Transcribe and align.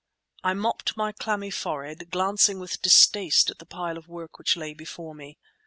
I 0.43 0.55
mopped 0.55 0.97
my 0.97 1.11
clammy 1.11 1.51
forehead, 1.51 2.09
glancing 2.09 2.59
with 2.59 2.81
distaste 2.81 3.51
at 3.51 3.59
the 3.59 3.67
pile 3.67 3.99
of 3.99 4.07
work 4.07 4.39
which 4.39 4.57
lay 4.57 4.73
before 4.73 5.13
me. 5.13 5.37